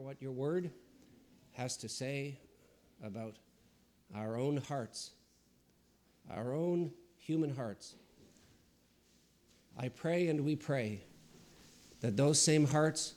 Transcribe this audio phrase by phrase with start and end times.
[0.00, 0.70] what your word
[1.52, 2.38] has to say
[3.04, 3.36] about
[4.14, 5.10] our own hearts,
[6.30, 7.94] our own human hearts.
[9.78, 11.04] I pray and we pray
[12.00, 13.14] that those same hearts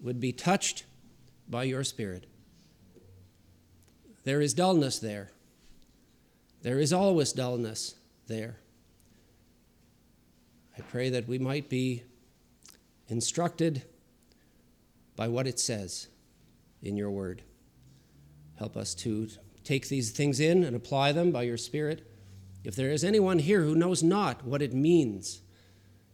[0.00, 0.84] would be touched
[1.48, 2.26] by your Spirit.
[4.24, 5.30] There is dullness there.
[6.62, 7.94] There is always dullness
[8.26, 8.56] there.
[10.76, 12.02] I pray that we might be
[13.08, 13.82] instructed
[15.16, 16.08] by what it says
[16.82, 17.42] in your word.
[18.58, 19.28] Help us to
[19.64, 22.06] take these things in and apply them by your Spirit.
[22.62, 25.42] If there is anyone here who knows not what it means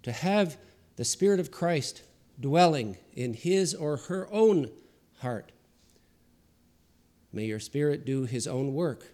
[0.03, 0.57] to have
[0.97, 2.03] the Spirit of Christ
[2.41, 4.71] dwelling in his or her own
[5.21, 5.53] heart,
[7.33, 9.13] may your Spirit do his own work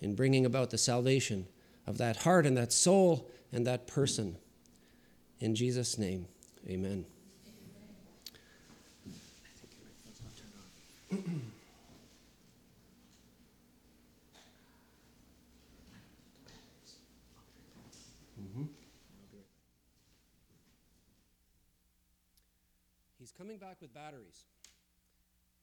[0.00, 1.46] in bringing about the salvation
[1.86, 4.36] of that heart and that soul and that person.
[5.40, 6.26] In Jesus' name,
[6.68, 7.04] amen.
[11.10, 11.20] He's
[23.36, 24.44] coming back with batteries.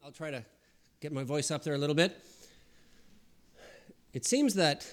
[0.04, 0.44] I'll try to
[1.00, 2.24] get my voice up there a little bit.
[4.14, 4.90] It seems that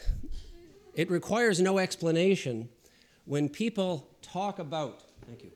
[0.95, 2.69] it requires no explanation
[3.25, 5.50] when people talk about, thank you,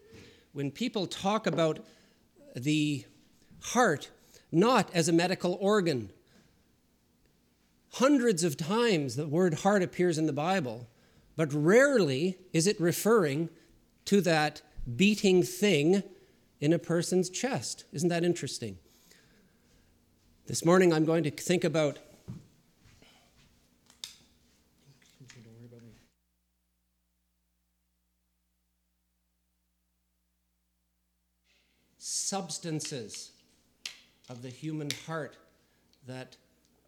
[0.52, 1.80] when people talk about
[2.54, 3.04] the
[3.60, 4.10] heart
[4.50, 6.10] not as a medical organ.
[7.92, 10.88] Hundreds of times the word heart appears in the Bible,
[11.36, 13.48] but rarely is it referring
[14.06, 14.62] to that
[14.96, 16.02] beating thing
[16.60, 17.84] in a person's chest.
[17.92, 18.78] Isn't that interesting?
[20.46, 21.98] This morning I'm going to think about
[31.98, 33.32] substances
[34.28, 35.36] of the human heart
[36.06, 36.36] that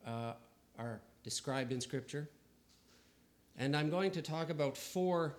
[0.07, 0.33] uh,
[0.79, 2.29] are described in Scripture.
[3.57, 5.35] And I'm going to talk about four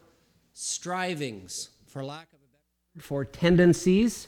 [0.54, 2.64] strivings, for lack of a better
[2.96, 4.28] word, for tendencies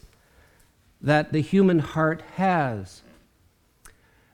[1.01, 3.01] that the human heart has.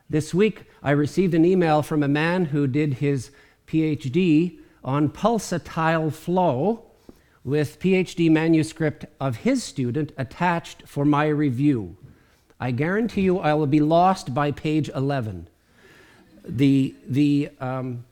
[0.09, 3.31] This week, I received an email from a man who did his
[3.67, 6.83] PhD on pulsatile flow
[7.43, 11.97] with PhD manuscript of his student attached for my review.
[12.59, 15.47] I guarantee you I will be lost by page 11.
[16.45, 18.05] The, the um,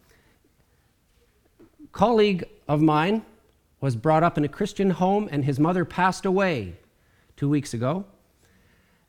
[1.91, 3.23] colleague of mine
[3.81, 6.75] was brought up in a Christian home, and his mother passed away
[7.37, 8.05] two weeks ago.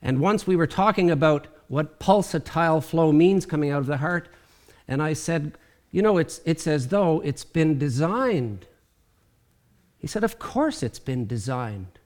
[0.02, 4.28] And once we were talking about what pulsatile flow means coming out of the heart,
[4.86, 5.58] and I said,
[5.90, 8.66] You know, it's, it's as though it's been designed
[9.98, 11.98] he said, Of course it's been designed.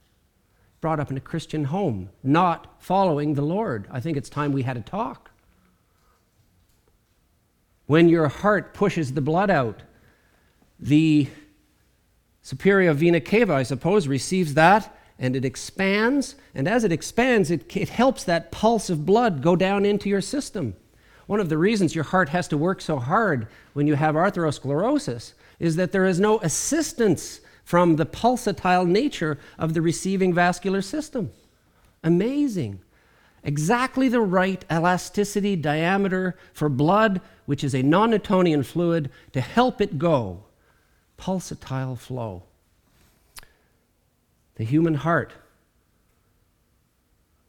[0.81, 3.87] Brought up in a Christian home, not following the Lord.
[3.91, 5.31] I think it's time we had a talk.
[7.85, 9.83] When your heart pushes the blood out,
[10.79, 11.27] the
[12.41, 16.35] superior vena cava, I suppose, receives that and it expands.
[16.55, 20.21] And as it expands, it, it helps that pulse of blood go down into your
[20.21, 20.75] system.
[21.27, 25.33] One of the reasons your heart has to work so hard when you have atherosclerosis
[25.59, 31.31] is that there is no assistance from the pulsatile nature of the receiving vascular system.
[32.03, 32.81] Amazing.
[33.43, 39.81] Exactly the right elasticity diameter for blood, which is a non Newtonian fluid, to help
[39.81, 40.43] it go.
[41.17, 42.43] Pulsatile flow.
[44.55, 45.33] The human heart.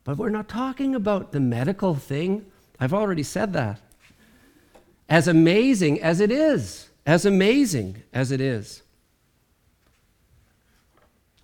[0.04, 2.46] But we're not talking about the medical thing.
[2.80, 3.80] I've already said that.
[5.08, 8.81] As amazing as it is, as amazing as it is.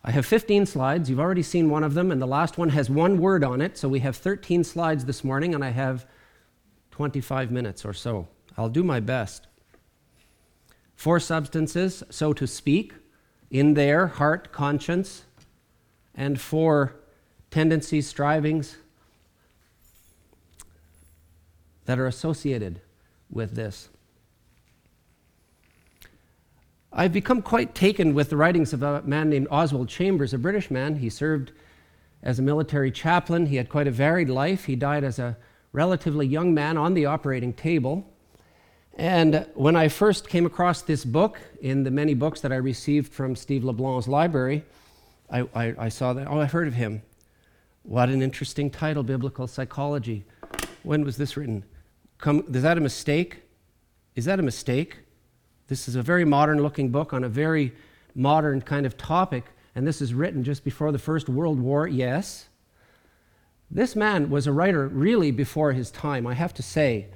[0.05, 1.11] I have 15 slides.
[1.11, 3.77] You've already seen one of them, and the last one has one word on it.
[3.77, 6.07] So we have 13 slides this morning, and I have
[6.93, 8.29] 25 minutes or so.
[8.57, 9.47] I'll do my best.
[10.95, 12.95] Four substances, so to speak,
[13.51, 15.25] in there heart, conscience,
[16.15, 16.97] and four
[17.51, 18.77] tendencies, strivings
[21.87, 22.81] that are associated
[23.31, 23.89] with this.
[26.93, 30.71] I've become quite taken with the writings of a man named Oswald Chambers, a British
[30.71, 30.97] man.
[30.97, 31.53] He served
[32.23, 33.47] as a military chaplain.
[33.47, 34.65] He had quite a varied life.
[34.65, 35.37] He died as a
[35.73, 38.11] relatively young man on the operating table.
[38.95, 43.13] And when I first came across this book in the many books that I received
[43.13, 44.65] from Steve LeBlanc's library,
[45.31, 47.03] I, I, I saw that, oh, I've heard of him.
[47.83, 50.25] What an interesting title, Biblical Psychology.
[50.83, 51.65] When was this written?
[52.17, 53.43] Come, is that a mistake?
[54.17, 54.97] Is that a mistake?
[55.69, 57.73] This is a very modern looking book on a very
[58.15, 59.45] modern kind of topic,
[59.75, 62.49] and this is written just before the First World War, yes.
[63.71, 67.09] This man was a writer really before his time, I have to say.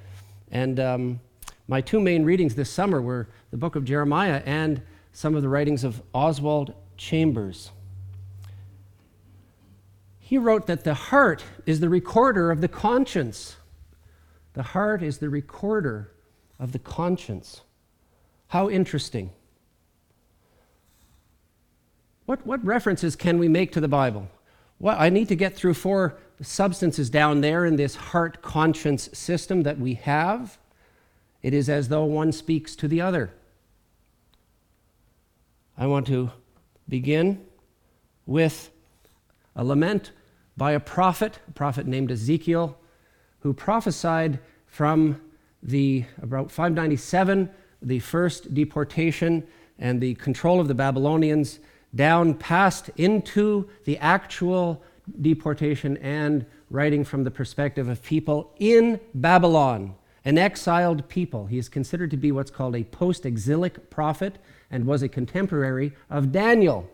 [0.51, 1.19] And um,
[1.67, 4.83] my two main readings this summer were the book of Jeremiah and
[5.13, 7.71] some of the writings of Oswald Chambers.
[10.19, 13.55] He wrote that the heart is the recorder of the conscience.
[14.53, 16.11] The heart is the recorder
[16.59, 17.61] of the conscience.
[18.53, 19.31] How interesting.
[22.27, 24.27] What, what references can we make to the Bible?
[24.77, 29.63] Well, I need to get through four substances down there in this heart conscience system
[29.63, 30.59] that we have.
[31.41, 33.31] It is as though one speaks to the other.
[35.75, 36.29] I want to
[36.87, 37.43] begin
[38.27, 38.69] with
[39.55, 40.11] a lament
[40.55, 42.77] by a prophet, a prophet named Ezekiel,
[43.39, 45.19] who prophesied from
[45.63, 47.49] the about 597,
[47.83, 49.45] the first deportation
[49.79, 51.59] and the control of the Babylonians,
[51.93, 54.81] down past into the actual
[55.21, 59.95] deportation and writing from the perspective of people in Babylon,
[60.25, 61.45] an exiled people.
[61.45, 64.37] He is considered to be what's called a post exilic prophet
[64.71, 66.89] and was a contemporary of Daniel.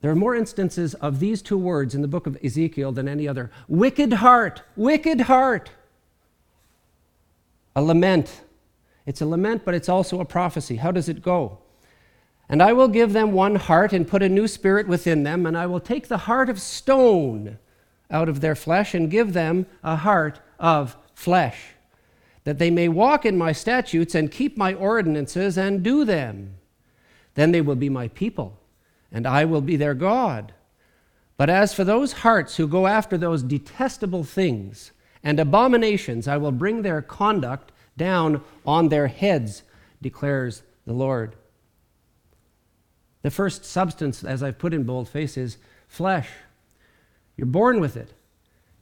[0.00, 3.28] There are more instances of these two words in the book of Ezekiel than any
[3.28, 3.50] other.
[3.68, 5.70] Wicked heart, wicked heart.
[7.74, 8.42] A lament.
[9.06, 10.76] It's a lament, but it's also a prophecy.
[10.76, 11.58] How does it go?
[12.48, 15.56] And I will give them one heart and put a new spirit within them, and
[15.56, 17.58] I will take the heart of stone
[18.10, 21.58] out of their flesh and give them a heart of flesh,
[22.44, 26.56] that they may walk in my statutes and keep my ordinances and do them.
[27.34, 28.58] Then they will be my people
[29.12, 30.52] and I will be their God.
[31.36, 36.52] But as for those hearts who go after those detestable things and abominations, I will
[36.52, 39.62] bring their conduct down on their heads,
[40.00, 41.36] declares the Lord.
[43.22, 45.58] The first substance, as I've put in boldface, is
[45.88, 46.30] flesh.
[47.36, 48.12] You're born with it.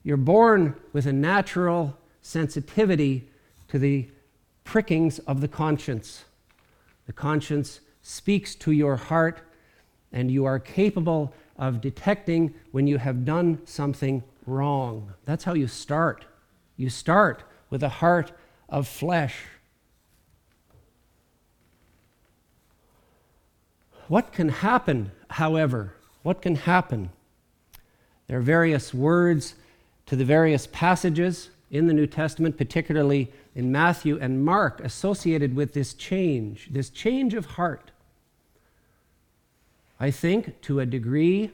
[0.04, 3.28] You're born with a natural sensitivity
[3.68, 4.08] to the
[4.64, 6.24] prickings of the conscience.
[7.06, 9.40] The conscience speaks to your heart
[10.12, 15.12] and you are capable of detecting when you have done something wrong.
[15.24, 16.24] That's how you start.
[16.78, 18.32] You start with a heart
[18.68, 19.36] of flesh.
[24.06, 25.94] What can happen, however?
[26.22, 27.10] What can happen?
[28.28, 29.56] There are various words
[30.06, 35.74] to the various passages in the New Testament, particularly in Matthew and Mark, associated with
[35.74, 37.90] this change, this change of heart.
[39.98, 41.50] I think to a degree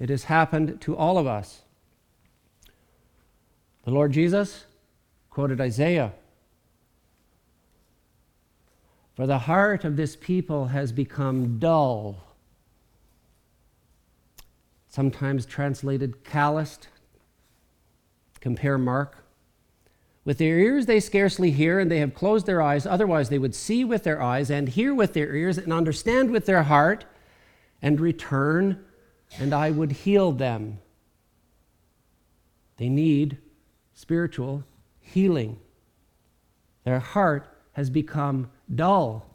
[0.00, 1.63] it has happened to all of us.
[3.84, 4.64] The Lord Jesus
[5.30, 6.12] quoted Isaiah
[9.14, 12.16] For the heart of this people has become dull,
[14.88, 16.88] sometimes translated calloused.
[18.40, 19.24] Compare Mark.
[20.24, 22.86] With their ears they scarcely hear, and they have closed their eyes.
[22.86, 26.46] Otherwise, they would see with their eyes, and hear with their ears, and understand with
[26.46, 27.04] their heart
[27.82, 28.82] and return,
[29.38, 30.78] and I would heal them.
[32.78, 33.38] They need
[33.94, 34.64] spiritual
[35.00, 35.58] healing.
[36.84, 39.26] Their heart has become dull.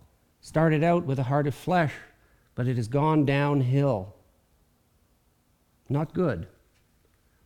[0.41, 1.93] Started out with a heart of flesh,
[2.55, 4.15] but it has gone downhill.
[5.89, 6.47] Not good.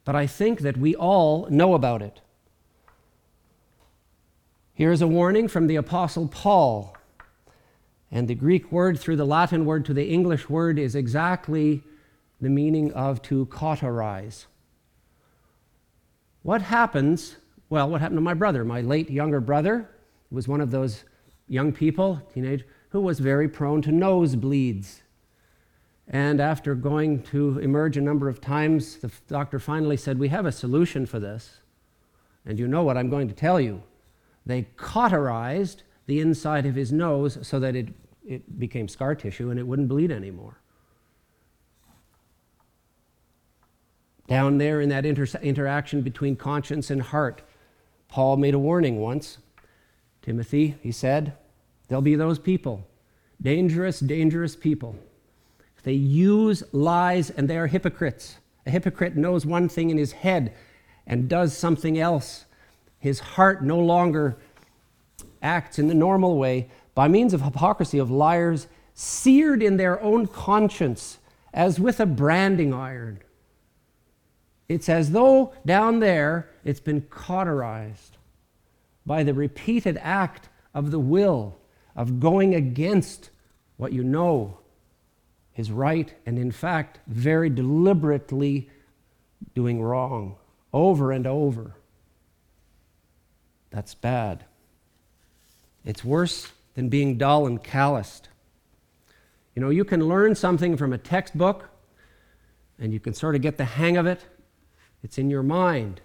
[0.05, 2.21] But I think that we all know about it.
[4.73, 6.95] Here's a warning from the Apostle Paul
[8.11, 11.83] and the Greek word through the Latin word to the English word is exactly
[12.41, 14.47] the meaning of to cauterize.
[16.43, 17.37] What happens?
[17.69, 18.63] Well, what happened to my brother?
[18.63, 19.89] My late younger brother
[20.29, 21.03] was one of those
[21.47, 25.01] young people, teenage, who was very prone to nosebleeds.
[26.07, 30.45] And after going to emerge a number of times, the doctor finally said, We have
[30.45, 31.59] a solution for this.
[32.45, 33.81] And you know what I'm going to tell you.
[34.45, 37.87] They cauterized the inside of his nose so that it
[38.25, 40.59] it became scar tissue and it wouldn't bleed anymore.
[44.27, 47.41] Down there in that inter- interaction between conscience and heart,
[48.07, 49.39] Paul made a warning once.
[50.21, 51.33] Timothy, he said,
[51.87, 52.87] there'll be those people,
[53.41, 54.95] dangerous, dangerous people.
[55.83, 58.37] They use lies and they are hypocrites.
[58.65, 60.53] A hypocrite knows one thing in his head
[61.05, 62.45] and does something else.
[62.99, 64.37] His heart no longer
[65.41, 70.27] acts in the normal way, by means of hypocrisy of liars, seared in their own
[70.27, 71.17] conscience
[71.53, 73.19] as with a branding iron.
[74.69, 78.17] It's as though down there it's been cauterized
[79.05, 81.57] by the repeated act of the will
[81.95, 83.29] of going against
[83.77, 84.57] what you know
[85.55, 88.69] is right and, in fact, very deliberately
[89.53, 90.35] doing wrong
[90.71, 91.75] over and over.
[93.69, 94.45] That's bad.
[95.85, 98.29] It's worse than being dull and calloused.
[99.55, 101.69] You know, you can learn something from a textbook
[102.79, 104.25] and you can sort of get the hang of it.
[105.03, 106.01] It's in your mind.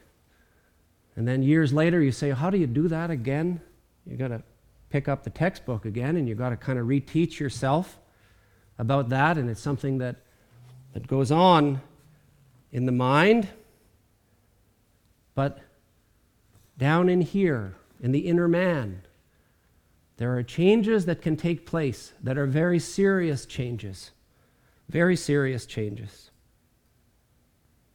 [1.17, 3.61] And then years later, you say, How do you do that again?
[4.07, 4.43] You got to
[4.91, 7.99] pick up the textbook again and you got to kind of reteach yourself
[8.79, 9.37] about that.
[9.37, 10.17] And it's something that,
[10.93, 11.81] that goes on
[12.73, 13.49] in the mind.
[15.35, 15.59] But
[16.79, 19.03] down in here, in the inner man,
[20.17, 24.11] there are changes that can take place that are very serious changes.
[24.89, 26.28] Very serious changes.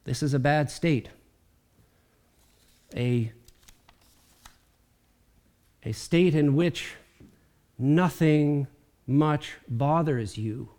[0.03, 1.09] This is a bad state.
[2.95, 3.31] A,
[5.83, 6.95] a state in which
[7.77, 8.67] nothing
[9.07, 10.69] much bothers you.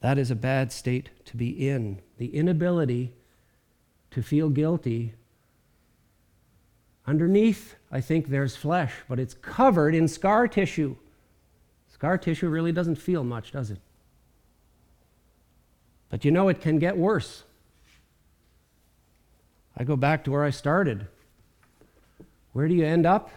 [0.00, 2.00] That is a bad state to be in.
[2.18, 3.12] The inability
[4.10, 5.14] to feel guilty
[7.06, 10.96] Underneath, I think there's flesh, but it's covered in scar tissue.
[11.88, 13.78] Scar tissue really doesn't feel much, does it?
[16.14, 17.42] But you know, it can get worse.
[19.76, 21.08] I go back to where I started.
[22.52, 23.32] Where do you end up?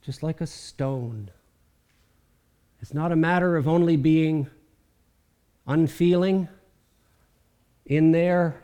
[0.00, 1.30] Just like a stone.
[2.80, 4.48] It's not a matter of only being
[5.66, 6.48] unfeeling
[7.84, 8.62] in there.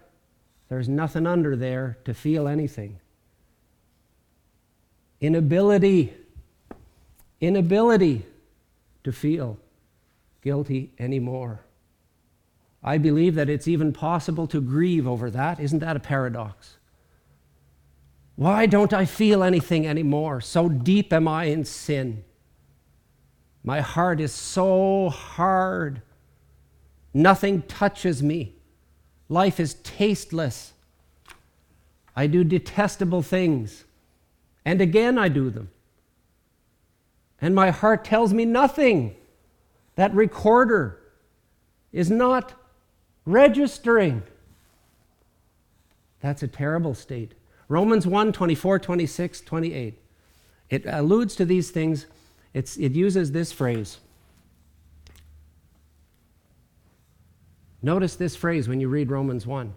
[0.70, 2.98] There's nothing under there to feel anything
[5.20, 6.14] inability,
[7.38, 8.24] inability
[9.04, 9.58] to feel
[10.40, 11.60] guilty anymore.
[12.86, 15.58] I believe that it's even possible to grieve over that.
[15.58, 16.76] Isn't that a paradox?
[18.36, 20.40] Why don't I feel anything anymore?
[20.40, 22.22] So deep am I in sin.
[23.64, 26.00] My heart is so hard.
[27.12, 28.54] Nothing touches me.
[29.28, 30.72] Life is tasteless.
[32.14, 33.82] I do detestable things.
[34.64, 35.70] And again I do them.
[37.40, 39.16] And my heart tells me nothing.
[39.96, 41.00] That recorder
[41.90, 42.54] is not
[43.26, 44.22] registering.
[46.20, 47.34] That's a terrible state.
[47.68, 49.98] Romans 1 24, 26, 28.
[50.70, 52.06] It alludes to these things.
[52.54, 53.98] It's, it uses this phrase.
[57.82, 59.72] Notice this phrase when you read Romans 1.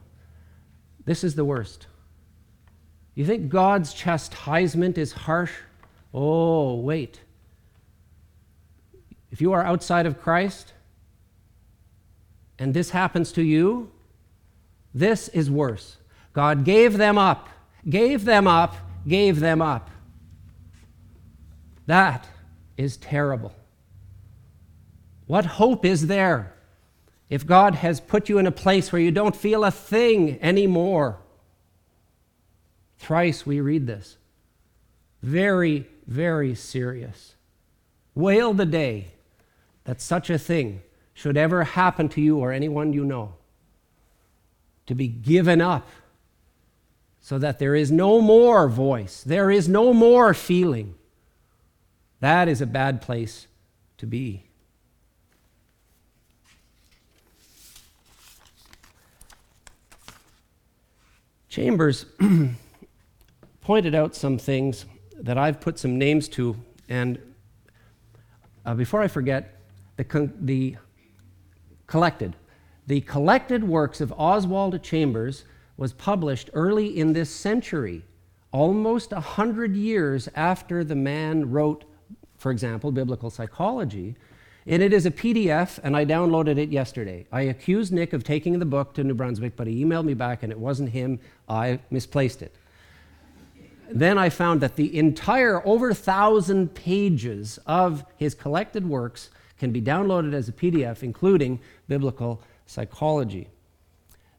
[1.06, 1.88] This is the worst.
[3.15, 5.51] You think God's chastisement is harsh?
[6.13, 7.20] Oh, wait.
[9.32, 10.74] If you are outside of Christ
[12.60, 13.89] and this happens to you,
[14.94, 15.98] this is worse.
[16.34, 17.50] God gave them up,
[17.89, 18.75] gave them up,
[19.08, 19.89] gave them up.
[21.86, 22.28] That
[22.78, 23.54] is terrible.
[25.25, 26.54] What hope is there
[27.30, 31.20] if God has put you in a place where you don't feel a thing anymore?
[32.98, 34.18] Thrice we read this.
[35.22, 37.36] Very, very serious.
[38.16, 39.12] Wail the day
[39.86, 40.82] that such a thing
[41.20, 43.34] should ever happen to you or anyone you know.
[44.86, 45.86] To be given up
[47.20, 50.96] so that there is no more voice, there is no more feeling.
[52.22, 53.48] That is a bad place
[53.98, 54.46] to be.
[61.50, 62.06] Chambers
[63.62, 64.86] pointed out some things
[65.16, 66.56] that I've put some names to.
[66.88, 67.20] And
[68.66, 69.60] uh, before I forget,
[69.98, 70.78] the, con- the
[71.89, 72.36] collected.
[72.88, 75.46] The collected works of Oswald Chambers
[75.77, 78.03] was published early in this century,
[78.51, 81.86] almost a hundred years after the man wrote,
[82.38, 84.15] for example, biblical psychology.
[84.65, 87.25] And it is a PDF, and I downloaded it yesterday.
[87.31, 90.43] I accused Nick of taking the book to New Brunswick, but he emailed me back,
[90.43, 91.19] and it wasn't him.
[91.48, 92.55] I misplaced it
[93.91, 99.81] then I found that the entire over thousand pages of his collected works can be
[99.81, 103.50] downloaded as a PDF, including biblical psychology.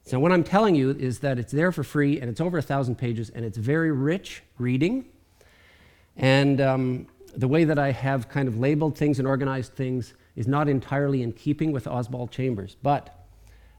[0.03, 2.61] So, what I'm telling you is that it's there for free and it's over a
[2.63, 5.05] thousand pages and it's very rich reading.
[6.17, 10.47] And um, the way that I have kind of labeled things and organized things is
[10.47, 13.27] not entirely in keeping with Oswald Chambers, but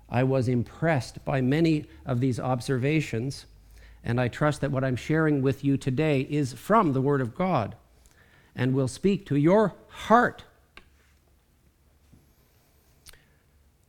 [0.09, 3.47] I was impressed by many of these observations
[4.05, 7.35] and I trust that what I'm sharing with you today is from the Word of
[7.35, 7.77] God
[8.55, 10.45] and will speak to your heart.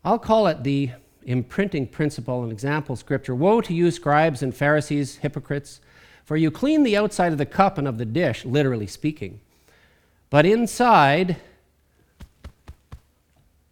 [0.05, 0.91] I'll call it the
[1.25, 3.35] imprinting principle and example scripture.
[3.35, 5.79] Woe to you, scribes and Pharisees, hypocrites,
[6.25, 9.39] for you clean the outside of the cup and of the dish, literally speaking.
[10.29, 11.37] But inside,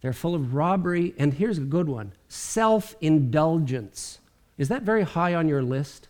[0.02, 4.20] They're full of robbery, and here's a good one self indulgence.
[4.58, 6.08] Is that very high on your list?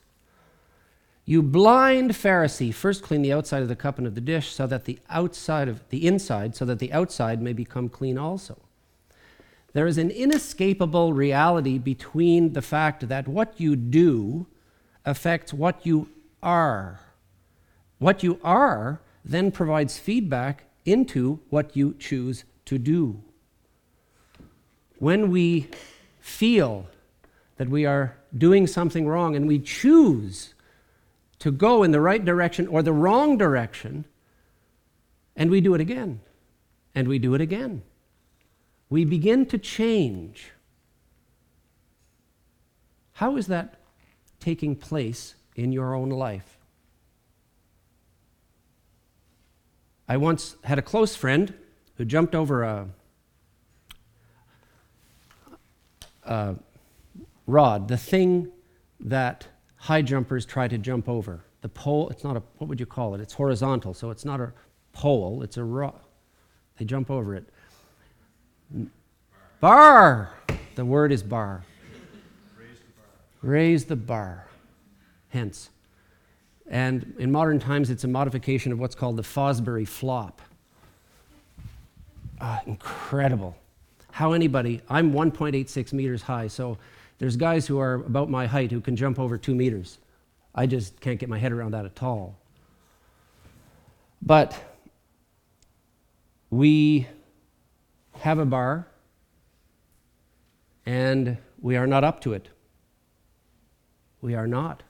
[1.26, 4.66] You blind Pharisee, first clean the outside of the cup and of the dish, so
[4.68, 8.58] that the outside of the inside, so that the outside may become clean also.
[9.74, 14.48] There is an inescapable reality between the fact that what you do
[15.06, 16.10] affects what you
[16.44, 17.00] are.
[18.00, 23.22] What you are then provides feedback into what you choose to do.
[25.00, 25.70] When we
[26.20, 26.88] feel
[27.58, 30.54] that we are doing something wrong and we choose
[31.40, 34.06] to go in the right direction or the wrong direction,
[35.36, 36.20] and we do it again,
[36.94, 37.84] and we do it again.
[38.92, 40.52] We begin to change.
[43.14, 43.80] How is that
[44.42, 46.58] taking place in your own life?
[50.10, 51.54] I once had a close friend
[51.96, 52.88] who jumped over a,
[56.26, 56.56] a
[57.48, 58.52] rod, the thing
[59.00, 61.46] that high jumpers try to jump over.
[61.62, 63.22] The pole, it's not a, what would you call it?
[63.22, 64.52] It's horizontal, so it's not a
[64.92, 66.02] pole, it's a rod.
[66.78, 67.48] They jump over it.
[69.60, 70.34] Bar!
[70.76, 71.64] The word is bar.
[72.58, 73.06] Raise the bar.
[73.42, 74.48] Raise the bar.
[75.30, 75.70] Hence.
[76.70, 80.42] And in modern times, it's a modification of what's called the Fosbury flop.
[82.40, 83.56] Ah, incredible.
[84.12, 86.78] How anybody, I'm 1.86 meters high, so
[87.20, 90.00] there's guys who are about my height who can jump over two meters.
[90.56, 92.36] I just can't get my head around that at all.
[94.22, 94.58] But
[96.50, 97.08] we
[98.22, 98.88] have a bar
[100.86, 102.50] and we are not up to it.
[104.22, 104.84] We are not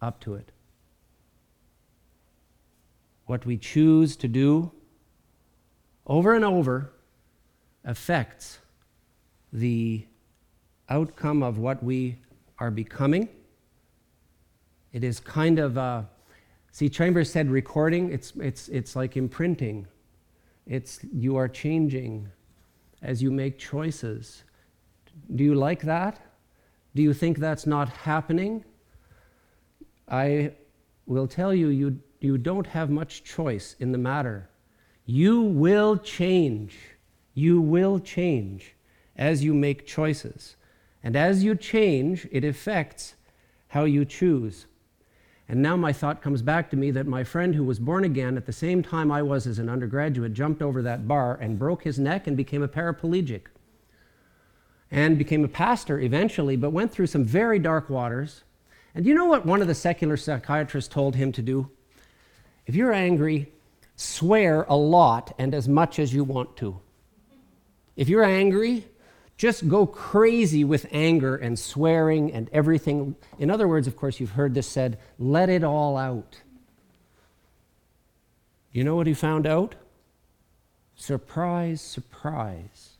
[0.00, 0.52] up to it.
[3.26, 4.70] What we choose to do
[6.06, 6.92] over and over
[7.84, 8.58] affects
[9.52, 10.06] the
[10.88, 12.18] outcome of what we
[12.60, 13.28] are becoming.
[14.92, 16.02] It is kind of, uh,
[16.70, 19.88] see, Chambers said recording, it's, it's, it's like imprinting.
[20.64, 22.28] It's you are changing
[23.02, 24.44] as you make choices.
[25.34, 26.20] Do you like that?
[26.94, 28.64] Do you think that's not happening?
[30.08, 30.52] I
[31.06, 34.48] will tell you, you, you don't have much choice in the matter.
[35.06, 36.78] You will change.
[37.34, 38.74] You will change
[39.16, 40.56] as you make choices.
[41.02, 43.14] And as you change, it affects
[43.68, 44.66] how you choose.
[45.48, 48.36] And now my thought comes back to me that my friend who was born again
[48.36, 51.84] at the same time I was as an undergraduate jumped over that bar and broke
[51.84, 53.42] his neck and became a paraplegic.
[54.90, 58.44] And became a pastor eventually, but went through some very dark waters.
[58.94, 61.70] And you know what one of the secular psychiatrists told him to do?
[62.66, 63.50] If you're angry,
[63.96, 66.78] swear a lot and as much as you want to.
[67.96, 68.86] If you're angry,
[69.38, 73.14] just go crazy with anger and swearing and everything.
[73.38, 76.42] In other words, of course, you've heard this said let it all out.
[78.72, 79.76] You know what he found out?
[80.96, 82.96] Surprise, surprise.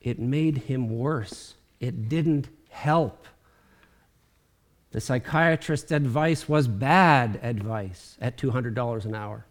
[0.00, 1.54] It made him worse.
[1.78, 3.26] It didn't help.
[4.92, 9.44] The psychiatrist's advice was bad advice at $200 an hour.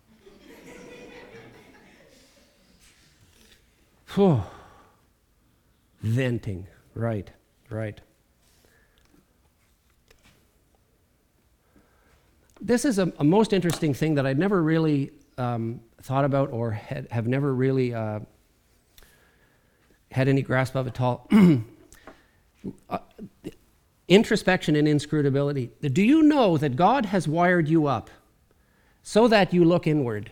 [4.16, 4.42] Whew.
[6.02, 6.68] Venting.
[6.94, 7.30] Right,
[7.70, 8.00] right.
[12.62, 16.72] This is a, a most interesting thing that I'd never really um, thought about or
[16.72, 18.20] had, have never really uh,
[20.12, 21.30] had any grasp of at all.
[22.90, 22.98] uh,
[24.08, 25.72] introspection and inscrutability.
[25.82, 28.10] Do you know that God has wired you up
[29.04, 30.32] so that you look inward?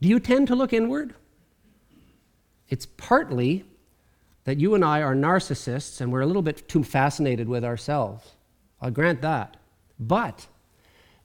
[0.00, 1.14] Do you tend to look inward?
[2.74, 3.64] It's partly
[4.42, 8.32] that you and I are narcissists and we're a little bit too fascinated with ourselves.
[8.82, 9.58] I'll grant that.
[10.00, 10.48] But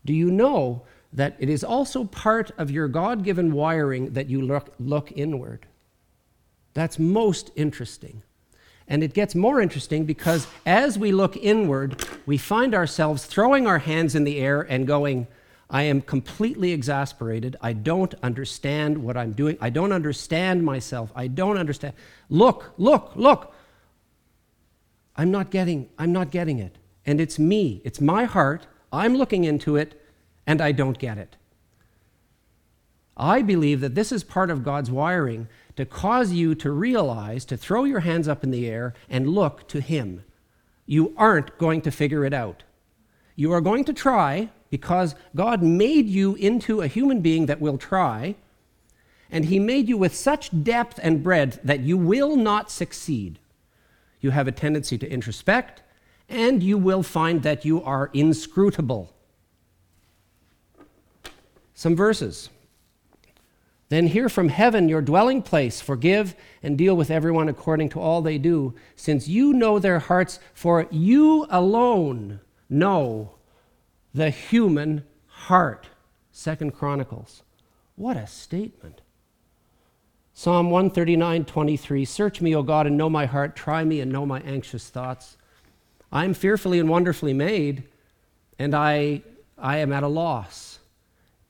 [0.06, 4.44] do you know that it is also part of your God given wiring that you
[4.44, 5.66] look, look inward?
[6.76, 8.22] That's most interesting.
[8.88, 13.80] And it gets more interesting because as we look inward, we find ourselves throwing our
[13.80, 15.26] hands in the air and going,
[15.70, 17.56] I am completely exasperated.
[17.62, 19.58] I don't understand what I'm doing.
[19.62, 21.12] I don't understand myself.
[21.16, 21.94] I don't understand.
[22.30, 23.54] Look, look, look.
[25.16, 26.78] I'm not getting I'm not getting it.
[27.06, 27.82] And it's me.
[27.84, 28.66] It's my heart.
[28.92, 30.02] I'm looking into it
[30.48, 31.36] and I don't get it.
[33.16, 37.58] I believe that this is part of God's wiring to cause you to realize, to
[37.58, 40.24] throw your hands up in the air and look to Him.
[40.86, 42.64] You aren't going to figure it out.
[43.36, 47.78] You are going to try, because God made you into a human being that will
[47.78, 48.36] try,
[49.32, 53.40] and he made you with such depth and breadth that you will not succeed.
[54.22, 55.82] You have a tendency to introspect,
[56.28, 59.14] and you will find that you are inscrutable.
[61.74, 62.50] Some verses.
[63.90, 68.22] Then hear from heaven, your dwelling place, forgive and deal with everyone according to all
[68.22, 73.32] they do, since you know their hearts, for you alone know
[74.14, 75.88] the human heart.
[76.32, 77.44] Second Chronicles.
[77.96, 79.02] What a statement.
[80.34, 83.56] Psalm 139, 23 Search me, O God, and know my heart.
[83.56, 85.38] Try me and know my anxious thoughts.
[86.12, 87.84] I am fearfully and wonderfully made,
[88.58, 89.22] and I,
[89.58, 90.80] I am at a loss.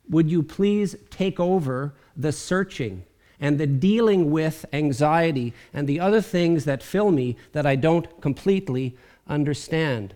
[0.10, 3.06] Would you please take over the searching
[3.40, 8.20] and the dealing with anxiety and the other things that fill me that I don't
[8.22, 10.16] completely understand?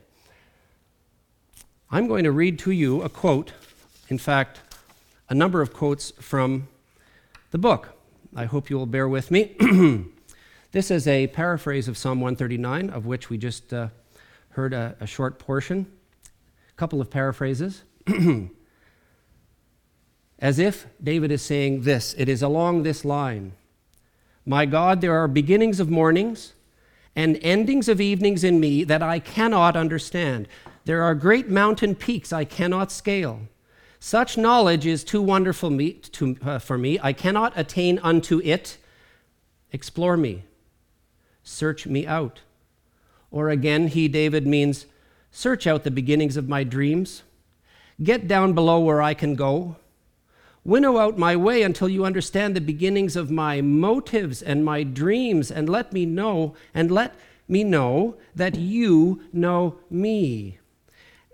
[1.94, 3.54] I'm going to read to you a quote,
[4.10, 4.62] in fact,
[5.30, 6.68] a number of quotes from
[7.52, 7.90] the book.
[8.36, 9.56] I hope you will bear with me.
[10.72, 13.90] this is a paraphrase of Psalm 139, of which we just uh,
[14.50, 15.86] heard a, a short portion.
[16.26, 17.84] A couple of paraphrases.
[20.40, 23.54] As if David is saying this, it is along this line
[24.48, 26.54] My God, there are beginnings of mornings
[27.16, 30.48] and endings of evenings in me that I cannot understand.
[30.86, 33.42] There are great mountain peaks I cannot scale.
[34.00, 37.00] Such knowledge is too wonderful me, to, uh, for me.
[37.02, 38.78] I cannot attain unto it.
[39.72, 40.44] Explore me.
[41.42, 42.42] Search me out.
[43.32, 44.86] Or again, he, David, means
[45.32, 47.24] search out the beginnings of my dreams.
[48.04, 49.78] Get down below where I can go.
[50.66, 55.50] Winnow out my way until you understand the beginnings of my motives and my dreams,
[55.50, 57.16] and let me know, and let
[57.48, 60.60] me know that you know me.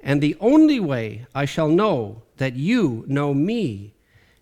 [0.01, 3.93] And the only way I shall know that you know me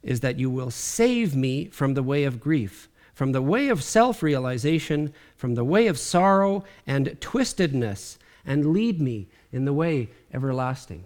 [0.04, 3.84] is that you will save me from the way of grief, from the way of
[3.84, 10.10] self realization, from the way of sorrow and twistedness, and lead me in the way
[10.34, 11.06] everlasting.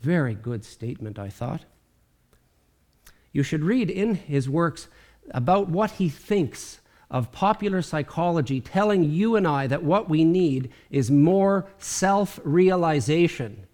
[0.00, 1.64] Very good statement, I thought.
[3.32, 4.88] You should read in his works
[5.30, 10.70] about what he thinks of popular psychology, telling you and I that what we need
[10.90, 13.66] is more self realization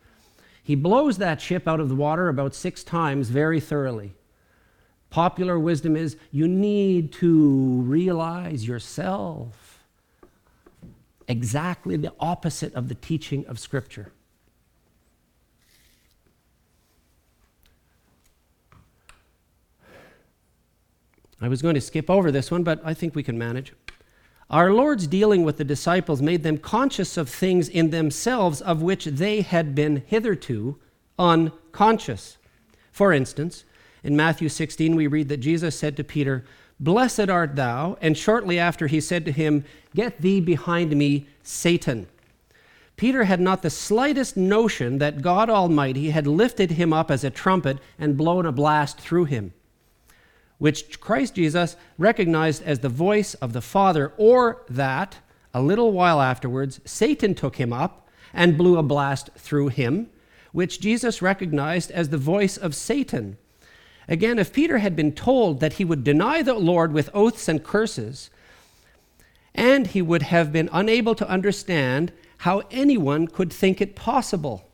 [0.68, 4.12] he blows that ship out of the water about six times very thoroughly.
[5.08, 9.82] Popular wisdom is you need to realize yourself.
[11.26, 14.12] Exactly the opposite of the teaching of Scripture.
[21.40, 23.72] I was going to skip over this one, but I think we can manage.
[24.50, 29.04] Our Lord's dealing with the disciples made them conscious of things in themselves of which
[29.04, 30.78] they had been hitherto
[31.18, 32.38] unconscious.
[32.90, 33.64] For instance,
[34.02, 36.44] in Matthew 16, we read that Jesus said to Peter,
[36.80, 37.98] Blessed art thou.
[38.00, 42.06] And shortly after, he said to him, Get thee behind me, Satan.
[42.96, 47.30] Peter had not the slightest notion that God Almighty had lifted him up as a
[47.30, 49.52] trumpet and blown a blast through him
[50.58, 55.18] which Christ Jesus recognized as the voice of the Father, or that,
[55.54, 60.10] a little while afterwards, Satan took him up and blew a blast through him,
[60.52, 63.38] which Jesus recognized as the voice of Satan.
[64.08, 67.62] Again, if Peter had been told that he would deny the Lord with oaths and
[67.62, 68.30] curses,
[69.54, 74.70] and he would have been unable to understand how anyone could think it possible.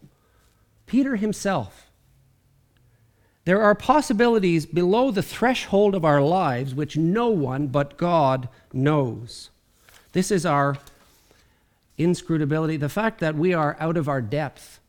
[0.86, 1.83] Peter himself
[3.44, 9.50] there are possibilities below the threshold of our lives which no one but God knows.
[10.12, 10.78] This is our
[11.98, 14.80] inscrutability, the fact that we are out of our depth.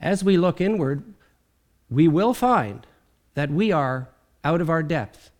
[0.00, 1.04] As we look inward,
[1.88, 2.86] we will find
[3.34, 4.08] that we are
[4.42, 5.30] out of our depth.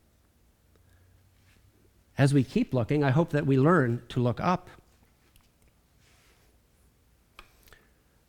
[2.16, 4.70] As we keep looking, I hope that we learn to look up.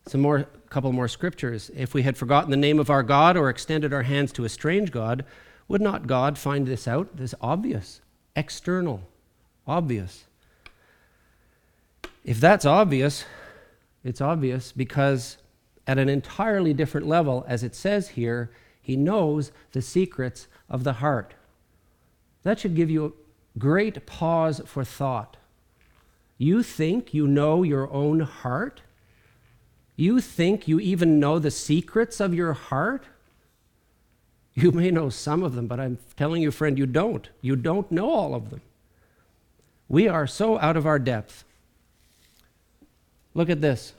[0.07, 1.71] Some more couple more scriptures.
[1.75, 4.49] If we had forgotten the name of our God or extended our hands to a
[4.49, 5.25] strange God,
[5.67, 7.17] would not God find this out?
[7.17, 8.01] This obvious,
[8.35, 9.01] external,
[9.65, 10.25] obvious.
[12.23, 13.25] If that's obvious,
[14.03, 15.37] it's obvious because
[15.87, 18.51] at an entirely different level, as it says here,
[18.81, 21.33] he knows the secrets of the heart.
[22.43, 25.37] That should give you a great pause for thought.
[26.37, 28.81] You think you know your own heart?
[29.97, 33.03] You think you even know the secrets of your heart?
[34.53, 37.27] You may know some of them, but I'm telling you, friend, you don't.
[37.41, 38.61] You don't know all of them.
[39.89, 41.43] We are so out of our depth.
[43.33, 43.93] Look at this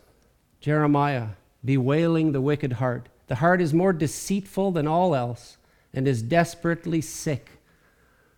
[0.61, 1.29] Jeremiah
[1.65, 3.09] bewailing the wicked heart.
[3.27, 5.59] The heart is more deceitful than all else
[5.93, 7.51] and is desperately sick.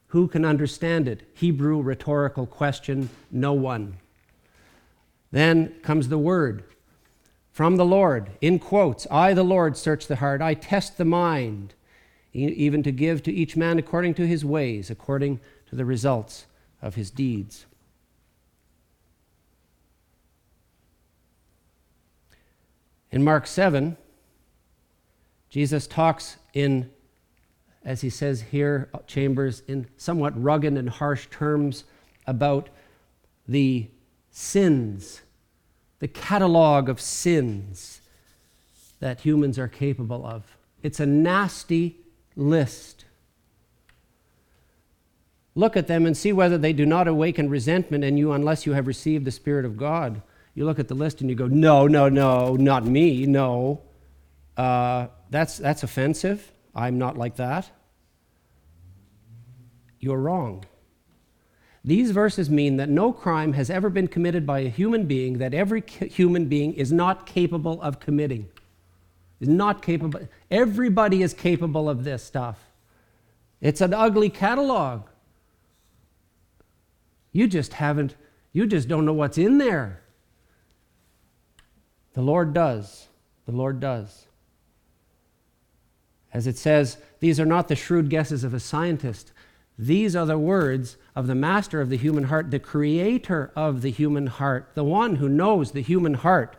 [0.09, 1.23] Who can understand it?
[1.35, 3.99] Hebrew rhetorical question no one.
[5.31, 6.65] Then comes the word
[7.53, 11.75] from the Lord, in quotes I, the Lord, search the heart, I test the mind,
[12.33, 16.47] even to give to each man according to his ways, according to the results
[16.81, 17.67] of his deeds.
[23.11, 23.97] In Mark 7,
[25.49, 26.91] Jesus talks in,
[27.85, 31.85] as he says here, uh, Chambers, in somewhat rugged and harsh terms
[32.27, 32.71] about
[33.49, 33.89] the
[34.31, 35.23] sins,
[36.01, 38.01] the catalog of sins
[38.99, 40.57] that humans are capable of.
[40.83, 42.01] It's a nasty
[42.37, 43.05] list.
[45.55, 48.73] Look at them and see whether they do not awaken resentment in you unless you
[48.73, 50.23] have received the Spirit of God.
[50.55, 53.83] You look at the list and you go, no, no, no, not me, no.
[54.57, 56.51] Uh, that's, that's offensive.
[56.75, 57.71] I'm not like that.
[59.99, 60.65] You're wrong.
[61.85, 65.55] These verses mean that no crime has ever been committed by a human being that
[65.55, 68.49] every human being is not capable of committing.
[69.41, 70.21] Is not capable.
[70.51, 72.59] Everybody is capable of this stuff.
[73.63, 75.07] It's an ugly catalog.
[77.33, 78.17] You just haven't,
[78.53, 80.03] you just don't know what's in there.
[82.13, 83.09] The Lord does.
[83.47, 84.27] The Lord does.
[86.33, 89.33] As it says, these are not the shrewd guesses of a scientist.
[89.81, 93.91] These are the words of the master of the human heart, the creator of the
[93.91, 96.55] human heart, the one who knows the human heart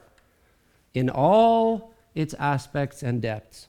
[0.95, 3.67] in all its aspects and depths.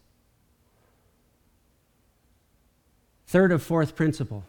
[3.27, 4.45] Third of fourth principle.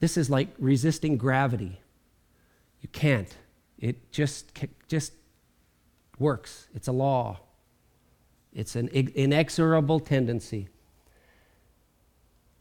[0.00, 1.78] This is like resisting gravity.
[2.80, 3.36] You can't.
[3.78, 5.12] It just, just
[6.18, 6.68] works.
[6.74, 7.40] It's a law.
[8.54, 10.68] It's an inexorable tendency.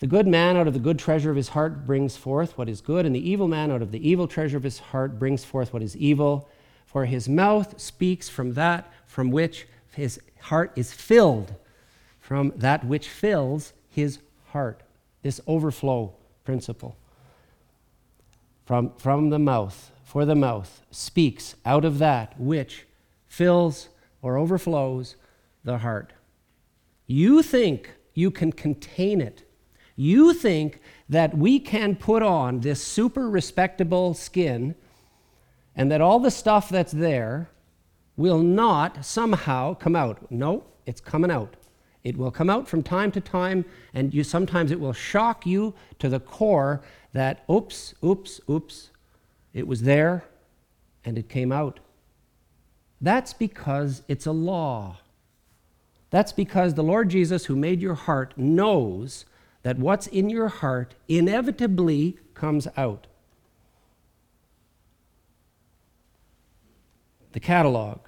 [0.01, 2.81] The good man out of the good treasure of his heart brings forth what is
[2.81, 5.71] good, and the evil man out of the evil treasure of his heart brings forth
[5.71, 6.49] what is evil.
[6.87, 11.53] For his mouth speaks from that from which his heart is filled,
[12.19, 14.81] from that which fills his heart.
[15.21, 16.97] This overflow principle.
[18.65, 22.87] From, from the mouth, for the mouth speaks out of that which
[23.27, 23.89] fills
[24.23, 25.15] or overflows
[25.63, 26.11] the heart.
[27.05, 29.43] You think you can contain it.
[29.95, 34.75] You think that we can put on this super respectable skin
[35.75, 37.49] and that all the stuff that's there
[38.17, 40.31] will not somehow come out.
[40.31, 41.55] No, it's coming out.
[42.03, 45.73] It will come out from time to time, and you, sometimes it will shock you
[45.99, 46.81] to the core
[47.13, 48.89] that, oops, oops, oops,
[49.53, 50.23] it was there
[51.03, 51.79] and it came out.
[52.99, 54.97] That's because it's a law.
[56.09, 59.25] That's because the Lord Jesus, who made your heart, knows
[59.63, 63.07] that what's in your heart inevitably comes out.
[67.33, 67.99] The catalog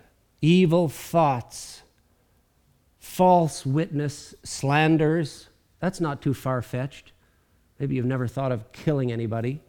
[0.41, 1.83] evil thoughts,
[2.99, 5.47] false witness, slanders.
[5.79, 7.13] That's not too far fetched.
[7.79, 9.61] Maybe you've never thought of killing anybody.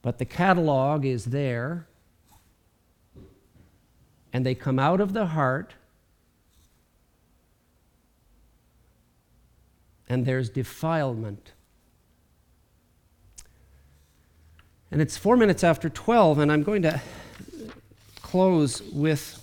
[0.00, 1.88] But the catalog is there,
[4.32, 5.74] and they come out of the heart
[10.08, 11.52] and there's defilement.
[14.90, 17.00] And it's four minutes after 12, and I'm going to
[18.22, 19.42] close with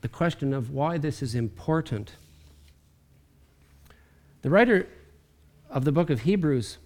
[0.00, 2.12] the question of why this is important.
[4.42, 4.86] The writer
[5.68, 6.78] of the book of Hebrews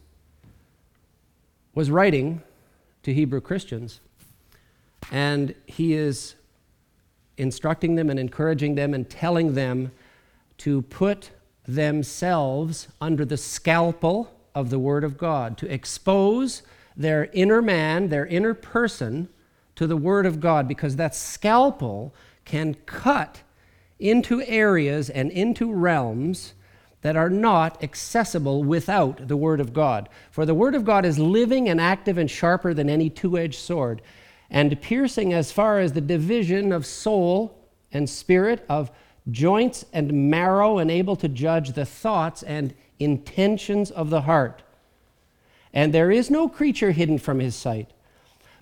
[1.75, 2.43] was writing
[3.03, 4.01] to Hebrew Christians,
[5.11, 6.35] and he is
[7.37, 9.93] instructing them and encouraging them and telling them
[10.63, 11.31] to put
[11.67, 16.63] themselves under the scalpel of the Word of God, to expose
[16.97, 19.29] their inner man, their inner person,
[19.75, 23.43] to the Word of God, because that scalpel can cut
[23.99, 26.55] into areas and into realms
[27.01, 30.09] that are not accessible without the Word of God.
[30.31, 33.59] For the Word of God is living and active and sharper than any two edged
[33.59, 34.01] sword,
[34.49, 37.59] and piercing as far as the division of soul
[37.91, 38.93] and spirit, of
[39.31, 44.63] joints and marrow, and able to judge the thoughts and intentions of the heart.
[45.73, 47.91] And there is no creature hidden from his sight,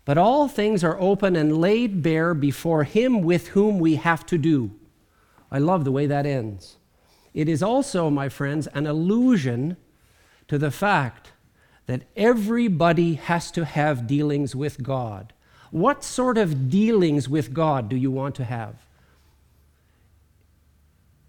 [0.05, 4.39] but all things are open and laid bare before him with whom we have to
[4.39, 4.71] do.
[5.51, 6.77] I love the way that ends.
[7.35, 9.77] It is also, my friends, an allusion
[10.49, 11.33] to the fact
[11.87, 15.33] that everybody has to have dealings with God.
[15.71, 18.75] What sort of dealings with God do you want to have?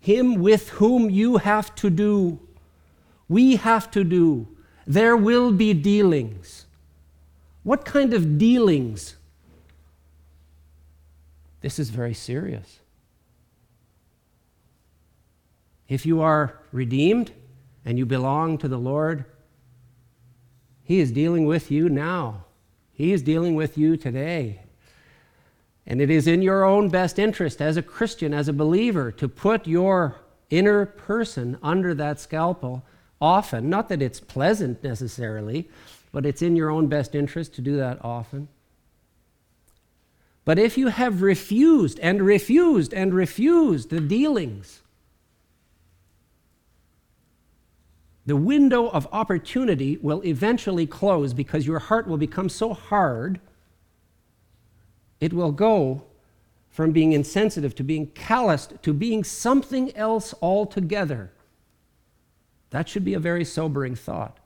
[0.01, 2.39] Him with whom you have to do.
[3.29, 4.47] We have to do.
[4.85, 6.65] There will be dealings.
[7.63, 9.15] What kind of dealings?
[11.61, 12.79] This is very serious.
[15.87, 17.31] If you are redeemed
[17.85, 19.25] and you belong to the Lord,
[20.83, 22.45] He is dealing with you now.
[22.91, 24.60] He is dealing with you today.
[25.87, 29.27] And it is in your own best interest as a Christian, as a believer, to
[29.27, 30.15] put your
[30.49, 32.83] inner person under that scalpel
[33.19, 33.69] often.
[33.69, 35.69] Not that it's pleasant necessarily,
[36.11, 38.47] but it's in your own best interest to do that often.
[40.43, 44.81] But if you have refused and refused and refused the dealings,
[48.25, 53.39] the window of opportunity will eventually close because your heart will become so hard,
[55.21, 56.03] it will go
[56.69, 61.31] from being insensitive to being calloused to being something else altogether.
[62.71, 64.37] That should be a very sobering thought.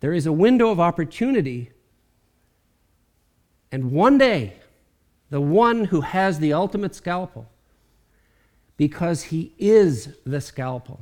[0.00, 1.70] There is a window of opportunity,
[3.70, 4.54] and one day,
[5.30, 7.48] the one who has the ultimate scalpel,
[8.76, 11.00] because he is the scalpel.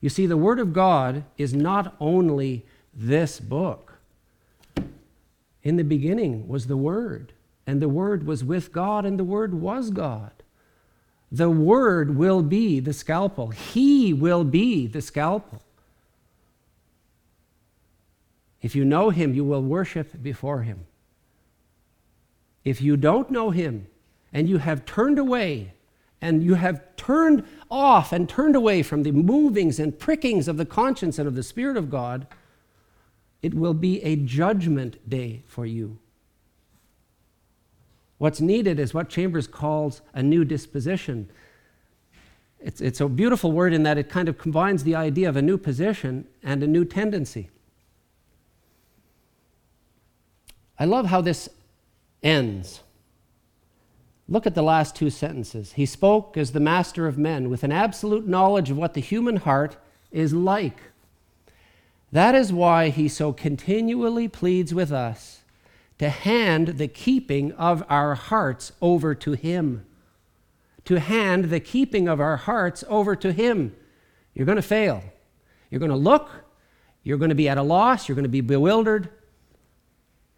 [0.00, 3.94] You see, the Word of God is not only this book.
[5.62, 7.32] In the beginning was the Word,
[7.66, 10.32] and the Word was with God, and the Word was God.
[11.32, 15.62] The Word will be the scalpel, He will be the scalpel.
[18.62, 20.86] If you know Him, you will worship before Him.
[22.64, 23.88] If you don't know Him
[24.32, 25.74] and you have turned away
[26.22, 30.64] and you have turned off and turned away from the movings and prickings of the
[30.64, 32.26] conscience and of the Spirit of God,
[33.42, 35.98] it will be a judgment day for you.
[38.18, 41.30] What's needed is what Chambers calls a new disposition.
[42.60, 45.42] It's, it's a beautiful word in that it kind of combines the idea of a
[45.42, 47.50] new position and a new tendency.
[50.78, 51.48] I love how this
[52.22, 52.80] ends.
[54.28, 55.72] Look at the last two sentences.
[55.72, 59.36] He spoke as the master of men with an absolute knowledge of what the human
[59.36, 59.76] heart
[60.10, 60.78] is like.
[62.10, 65.43] That is why he so continually pleads with us
[65.98, 69.86] to hand the keeping of our hearts over to him.
[70.86, 73.74] To hand the keeping of our hearts over to him.
[74.34, 75.02] You're going to fail.
[75.70, 76.30] You're going to look.
[77.02, 78.08] You're going to be at a loss.
[78.08, 79.08] You're going to be bewildered.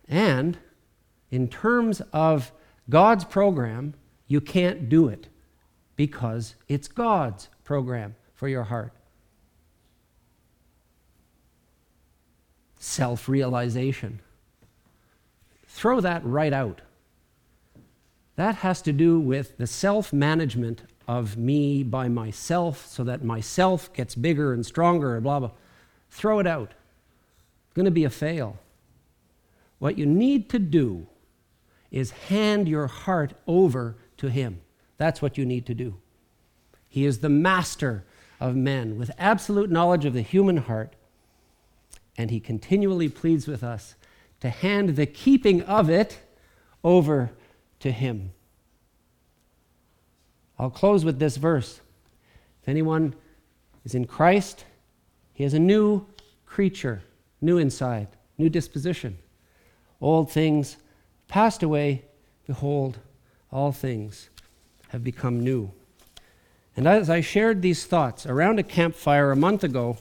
[0.09, 0.59] And
[1.31, 2.53] in terms of
[2.88, 3.95] God's program,
[4.29, 5.29] you can't do it
[5.97, 8.92] because it's God's program for your heart.
[12.79, 14.21] Self realization.
[15.76, 16.80] Throw that right out.
[18.36, 23.92] That has to do with the self management of me by myself so that myself
[23.92, 25.50] gets bigger and stronger and blah, blah.
[26.08, 26.70] Throw it out.
[26.70, 28.58] It's going to be a fail.
[29.78, 31.08] What you need to do
[31.90, 34.62] is hand your heart over to Him.
[34.96, 35.96] That's what you need to do.
[36.88, 38.02] He is the master
[38.40, 40.96] of men with absolute knowledge of the human heart,
[42.16, 43.94] and He continually pleads with us
[44.40, 46.18] to hand the keeping of it
[46.85, 47.31] over
[47.81, 48.33] to Him.
[50.59, 51.81] I'll close with this verse.
[52.62, 53.14] If anyone
[53.85, 54.64] is in Christ,
[55.35, 56.07] he is a new
[56.46, 57.03] creature,
[57.40, 59.18] new inside, new disposition.
[60.01, 60.77] Old things
[61.29, 62.05] passed away,
[62.46, 62.99] behold,
[63.53, 64.31] all things
[64.88, 65.72] have become new.
[66.77, 69.99] And as I shared these thoughts around a campfire a month ago,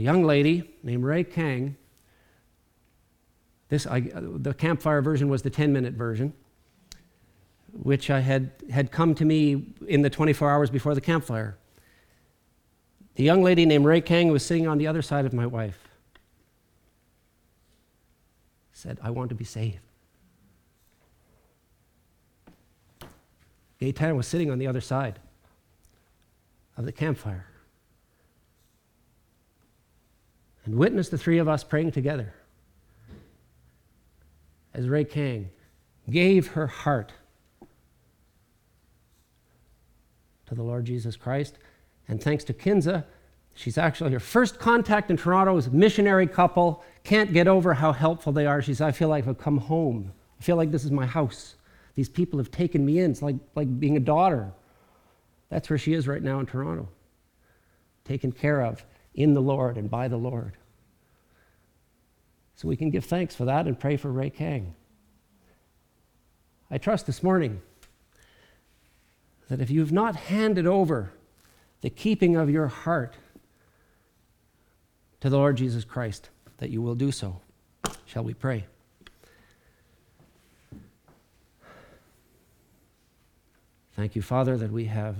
[0.00, 1.76] a young lady named Ray Kang,
[3.68, 6.32] this, I, the campfire version was the 10 minute version,
[7.72, 11.58] which I had, had come to me in the 24 hours before the campfire.
[13.16, 15.78] The young lady named Ray Kang was sitting on the other side of my wife.
[18.72, 19.80] Said, I want to be saved.
[23.78, 25.18] Gaetan was sitting on the other side
[26.78, 27.49] of the campfire
[30.64, 32.34] and witness the three of us praying together
[34.74, 35.50] as Ray Kang
[36.08, 37.12] gave her heart
[40.46, 41.58] to the Lord Jesus Christ.
[42.08, 43.04] And thanks to Kinza,
[43.54, 46.84] she's actually her first contact in Toronto is a missionary couple.
[47.04, 48.60] Can't get over how helpful they are.
[48.60, 50.12] She says, I feel like I've come home.
[50.38, 51.54] I feel like this is my house.
[51.94, 53.10] These people have taken me in.
[53.10, 54.52] It's like, like being a daughter.
[55.50, 56.88] That's where she is right now in Toronto,
[58.04, 58.84] taken care of
[59.14, 60.56] in the Lord and by the Lord.
[62.54, 64.74] So we can give thanks for that and pray for Ray Kang.
[66.70, 67.62] I trust this morning
[69.48, 71.12] that if you've not handed over
[71.80, 73.14] the keeping of your heart
[75.20, 77.40] to the Lord Jesus Christ, that you will do so.
[78.04, 78.66] Shall we pray?
[83.96, 85.16] Thank you, Father, that we have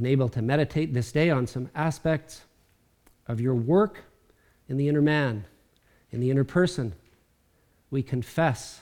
[0.00, 2.40] been able to meditate this day on some aspects
[3.26, 4.04] of your work
[4.66, 5.44] in the inner man,
[6.10, 6.94] in the inner person.
[7.90, 8.80] We confess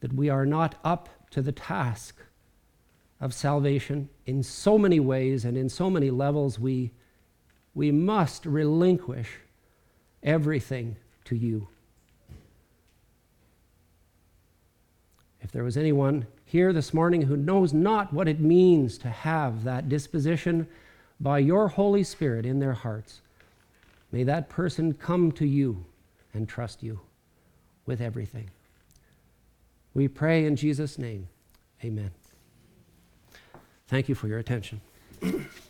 [0.00, 2.16] that we are not up to the task
[3.20, 6.58] of salvation in so many ways and in so many levels.
[6.58, 6.90] We,
[7.72, 9.28] we must relinquish
[10.24, 10.96] everything
[11.26, 11.68] to you.
[15.40, 19.62] If there was anyone here this morning who knows not what it means to have
[19.62, 20.66] that disposition
[21.20, 23.20] by your Holy Spirit in their hearts,
[24.10, 25.84] may that person come to you
[26.34, 26.98] and trust you
[27.86, 28.50] with everything.
[29.94, 31.28] We pray in Jesus' name.
[31.84, 32.10] Amen.
[33.86, 34.80] Thank you for your attention.